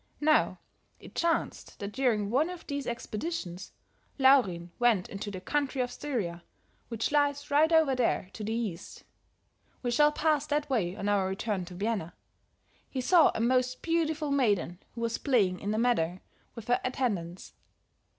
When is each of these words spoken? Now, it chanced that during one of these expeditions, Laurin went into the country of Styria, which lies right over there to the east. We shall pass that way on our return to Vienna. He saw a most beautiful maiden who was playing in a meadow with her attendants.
Now, 0.19 0.57
it 0.99 1.13
chanced 1.13 1.77
that 1.77 1.91
during 1.91 2.31
one 2.31 2.49
of 2.49 2.65
these 2.65 2.87
expeditions, 2.87 3.71
Laurin 4.17 4.71
went 4.79 5.07
into 5.07 5.29
the 5.29 5.39
country 5.39 5.79
of 5.79 5.91
Styria, 5.91 6.43
which 6.87 7.11
lies 7.11 7.51
right 7.51 7.71
over 7.71 7.93
there 7.93 8.31
to 8.33 8.43
the 8.43 8.51
east. 8.51 9.03
We 9.83 9.91
shall 9.91 10.11
pass 10.11 10.47
that 10.47 10.67
way 10.71 10.95
on 10.95 11.07
our 11.07 11.27
return 11.27 11.65
to 11.65 11.75
Vienna. 11.75 12.15
He 12.89 12.99
saw 12.99 13.31
a 13.35 13.39
most 13.39 13.83
beautiful 13.83 14.31
maiden 14.31 14.79
who 14.95 15.01
was 15.01 15.19
playing 15.19 15.59
in 15.59 15.71
a 15.71 15.77
meadow 15.77 16.19
with 16.55 16.67
her 16.67 16.81
attendants. 16.83 17.53